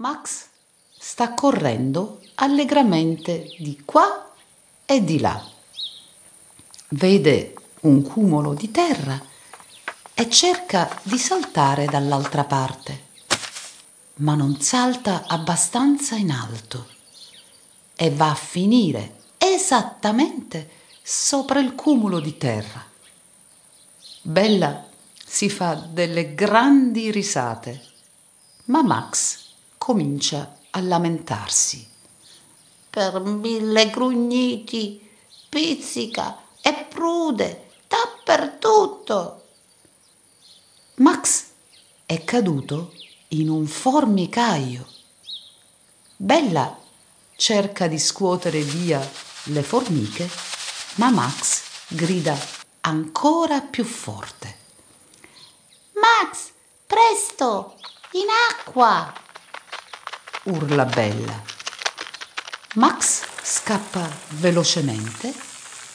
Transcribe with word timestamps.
Max 0.00 0.46
sta 0.96 1.34
correndo 1.34 2.20
allegramente 2.36 3.52
di 3.58 3.82
qua 3.84 4.30
e 4.86 5.02
di 5.02 5.18
là. 5.18 5.44
Vede 6.90 7.54
un 7.80 8.02
cumulo 8.02 8.54
di 8.54 8.70
terra 8.70 9.20
e 10.14 10.30
cerca 10.30 11.00
di 11.02 11.18
saltare 11.18 11.86
dall'altra 11.86 12.44
parte, 12.44 13.06
ma 14.18 14.36
non 14.36 14.60
salta 14.60 15.24
abbastanza 15.26 16.14
in 16.14 16.30
alto 16.30 16.86
e 17.96 18.10
va 18.12 18.30
a 18.30 18.36
finire 18.36 19.16
esattamente 19.36 20.70
sopra 21.02 21.58
il 21.58 21.74
cumulo 21.74 22.20
di 22.20 22.36
terra. 22.36 22.86
Bella 24.22 24.88
si 25.26 25.50
fa 25.50 25.74
delle 25.74 26.36
grandi 26.36 27.10
risate, 27.10 27.84
ma 28.66 28.84
Max 28.84 29.46
comincia 29.88 30.58
a 30.72 30.82
lamentarsi. 30.82 31.88
Per 32.90 33.20
mille 33.20 33.88
grugniti, 33.88 35.00
pizzica 35.48 36.42
e 36.60 36.74
prude 36.86 37.70
dappertutto. 37.88 39.44
Max 40.96 41.44
è 42.04 42.22
caduto 42.22 42.92
in 43.28 43.48
un 43.48 43.66
formicaio. 43.66 44.86
Bella 46.16 46.78
cerca 47.34 47.86
di 47.86 47.98
scuotere 47.98 48.60
via 48.60 49.00
le 49.44 49.62
formiche, 49.62 50.28
ma 50.96 51.08
Max 51.08 51.62
grida 51.88 52.36
ancora 52.82 53.62
più 53.62 53.84
forte. 53.84 54.56
Max, 55.94 56.50
presto, 56.86 57.78
in 58.12 58.26
acqua! 58.50 59.26
Urla 60.48 60.84
Bella. 60.86 61.42
Max 62.74 63.22
scappa 63.42 64.08
velocemente 64.28 65.34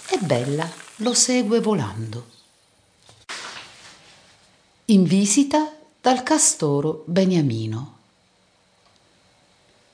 e 0.10 0.18
Bella 0.20 0.70
lo 0.98 1.14
segue 1.14 1.60
volando. 1.60 2.30
In 4.86 5.06
visita 5.06 5.76
dal 6.00 6.22
castoro 6.22 7.04
Beniamino. 7.08 7.98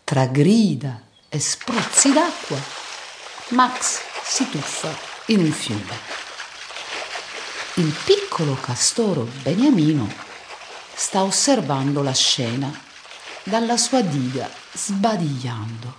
Tra 0.04 0.26
grida 0.26 1.04
e 1.30 1.40
spruzzi 1.40 2.12
d'acqua, 2.12 2.60
Max 3.50 4.00
si 4.24 4.50
tuffa 4.50 4.94
in 5.28 5.40
un 5.40 5.52
fiume. 5.52 6.18
Il 7.76 7.96
piccolo 8.04 8.56
castoro 8.56 9.22
Beniamino 9.42 10.12
sta 10.94 11.24
osservando 11.24 12.02
la 12.02 12.14
scena 12.14 12.88
dalla 13.50 13.78
sua 13.78 14.02
diga 14.02 14.48
sbadigliando. 14.74 15.94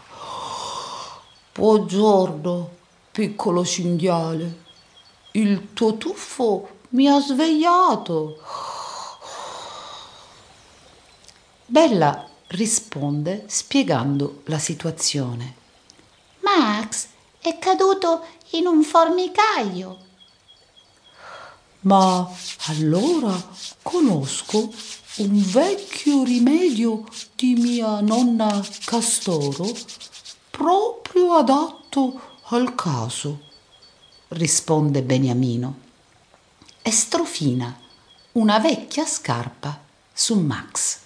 Buongiorno, 1.53 2.71
piccolo 3.11 3.65
cinghiale. 3.65 4.65
Il 5.33 5.73
tuo 5.73 5.97
tuffo 5.97 6.69
mi 6.91 7.09
ha 7.09 7.21
svegliato. 7.21 8.41
Bella 11.67 12.29
risponde 12.49 13.45
spiegando 13.49 14.43
la 14.45 14.59
situazione. 14.59 15.55
Max 16.41 17.09
è 17.41 17.59
caduto 17.59 18.27
in 18.51 18.67
un 18.67 18.85
formicaio. 18.85 19.99
Ma 21.81 22.29
allora 22.69 23.35
conosco 23.83 24.71
un 25.17 25.43
vecchio 25.43 26.23
rimedio 26.23 27.05
di 27.35 27.55
mia 27.55 28.01
nonna 28.01 28.65
Castoro 28.85 29.69
proprio 30.49 31.35
adatto 31.35 32.39
al 32.45 32.75
caso, 32.77 33.41
risponde 34.29 35.03
Beniamino 35.03 35.79
e 36.81 36.91
strofina 36.93 37.77
una 38.33 38.61
vecchia 38.61 39.05
scarpa 39.05 39.81
su 40.13 40.39
Max. 40.39 40.99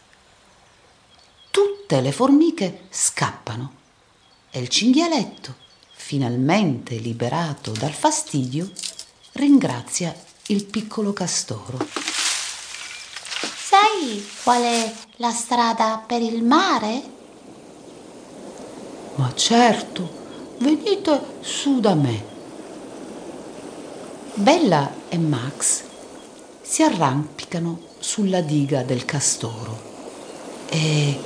Tutte 1.51 2.01
le 2.01 2.13
formiche 2.13 2.87
scappano 2.91 3.73
e 4.51 4.61
il 4.61 4.69
cinghialetto, 4.69 5.55
finalmente 5.95 6.97
liberato 6.97 7.73
dal 7.73 7.93
fastidio, 7.93 8.71
ringrazia 9.33 10.15
il 10.49 10.65
piccolo 10.67 11.15
castoro. 11.15 12.04
Qual 14.43 14.63
è 14.63 14.93
la 15.17 15.31
strada 15.31 16.03
per 16.07 16.21
il 16.21 16.43
mare? 16.43 17.03
Ma 19.15 19.33
certo, 19.35 20.57
venite 20.59 21.39
su 21.41 21.81
da 21.81 21.95
me. 21.95 22.33
Bella 24.35 24.93
e 25.09 25.17
Max 25.17 25.83
si 26.61 26.83
arrampicano 26.83 27.79
sulla 27.99 28.41
diga 28.41 28.83
del 28.83 29.05
castoro 29.05 29.81
e 30.69 31.19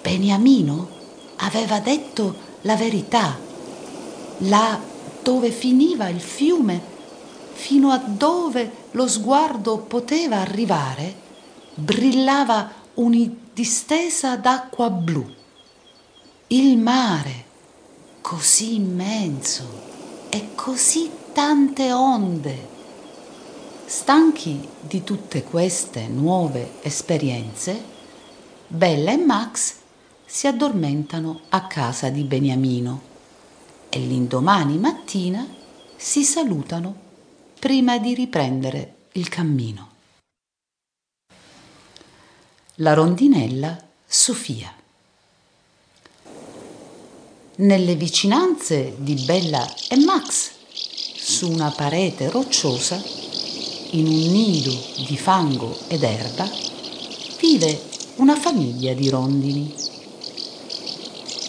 Beniamino 0.00 0.88
aveva 1.36 1.80
detto 1.80 2.34
la 2.62 2.76
verità. 2.76 3.36
Là 4.38 4.80
dove 5.22 5.50
finiva 5.50 6.08
il 6.08 6.20
fiume, 6.20 6.80
fino 7.52 7.90
a 7.90 7.98
dove 7.98 8.70
lo 8.92 9.06
sguardo 9.06 9.78
poteva 9.78 10.36
arrivare, 10.36 11.28
brillava 11.80 12.70
un'distesa 12.94 14.36
d'acqua 14.36 14.90
blu. 14.90 15.26
Il 16.48 16.76
mare, 16.76 17.44
così 18.20 18.74
immenso 18.74 19.64
e 20.28 20.50
così 20.54 21.10
tante 21.32 21.92
onde. 21.92 22.68
Stanchi 23.86 24.68
di 24.80 25.02
tutte 25.02 25.42
queste 25.42 26.06
nuove 26.06 26.74
esperienze, 26.82 27.82
Bella 28.66 29.12
e 29.12 29.16
Max 29.16 29.74
si 30.24 30.46
addormentano 30.46 31.40
a 31.48 31.66
casa 31.66 32.08
di 32.08 32.22
Beniamino 32.22 33.08
e 33.88 33.98
l'indomani 33.98 34.78
mattina 34.78 35.44
si 35.96 36.22
salutano 36.22 37.08
prima 37.58 37.98
di 37.98 38.14
riprendere 38.14 38.94
il 39.12 39.28
cammino. 39.28 39.89
La 42.82 42.94
rondinella 42.94 43.78
Sofia. 44.06 44.74
Nelle 47.56 47.94
vicinanze 47.94 48.94
di 48.96 49.16
Bella 49.26 49.70
e 49.90 49.96
Max, 49.98 50.52
su 51.14 51.50
una 51.50 51.70
parete 51.76 52.30
rocciosa, 52.30 52.98
in 53.90 54.06
un 54.06 54.32
nido 54.32 54.72
di 55.06 55.18
fango 55.18 55.76
ed 55.88 56.04
erba, 56.04 56.50
vive 57.38 57.82
una 58.16 58.34
famiglia 58.34 58.94
di 58.94 59.10
rondini. 59.10 59.74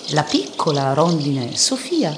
La 0.09 0.23
piccola 0.23 0.91
rondine 0.91 1.55
Sofia 1.55 2.13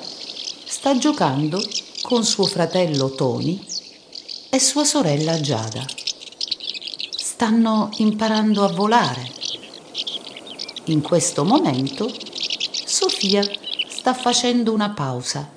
sta 0.66 0.97
giocando 0.97 1.63
con 2.02 2.25
suo 2.25 2.46
fratello 2.46 3.12
Tony 3.12 3.63
e 4.50 4.57
sua 4.57 4.84
sorella 4.84 5.40
Giada. 5.40 5.85
Stanno 7.44 7.90
imparando 7.98 8.64
a 8.64 8.72
volare. 8.72 9.30
In 10.86 11.02
questo 11.02 11.44
momento 11.44 12.09
Sofia 12.86 13.44
sta 13.90 14.14
facendo 14.14 14.72
una 14.72 14.92
pausa 14.92 15.50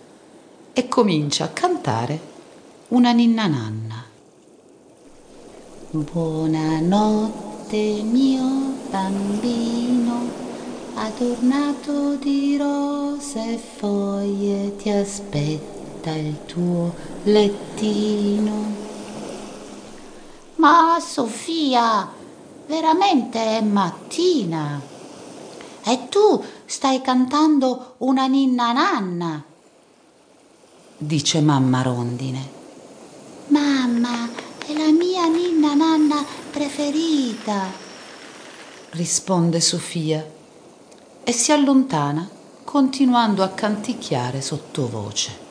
e 0.72 0.88
comincia 0.88 1.44
a 1.44 1.50
cantare 1.50 2.20
una 2.88 3.12
ninna 3.12 3.46
nanna. 3.46 4.04
Buonanotte 5.90 8.02
mio 8.02 8.42
bambino 8.90 10.28
adornato 10.94 12.16
di 12.16 12.56
rose 12.56 13.54
e 13.54 13.58
foglie 13.58 14.74
ti 14.74 14.90
aspetta 14.90 16.10
il 16.10 16.36
tuo 16.46 16.92
lettino. 17.22 18.85
Ma 20.66 20.98
Sofia, 20.98 22.10
veramente 22.66 23.38
è 23.38 23.60
mattina. 23.60 24.82
E 25.84 26.08
tu 26.08 26.42
stai 26.64 27.00
cantando 27.00 27.94
una 27.98 28.26
ninna 28.26 28.72
nanna. 28.72 29.44
Dice 30.98 31.40
mamma 31.40 31.82
Rondine. 31.82 32.48
Mamma, 33.46 34.28
è 34.66 34.72
la 34.72 34.90
mia 34.90 35.28
ninna 35.28 35.74
nanna 35.74 36.24
preferita. 36.50 37.70
Risponde 38.90 39.60
Sofia 39.60 40.28
e 41.22 41.30
si 41.30 41.52
allontana 41.52 42.28
continuando 42.64 43.44
a 43.44 43.50
canticchiare 43.50 44.40
sottovoce. 44.40 45.45